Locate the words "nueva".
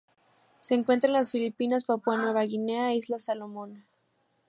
2.17-2.41